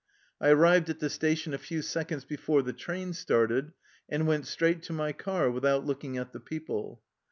[0.41, 3.71] I arrived at the station a few seconds before the train started,
[4.09, 7.03] and went straight to my car with out looking at the people.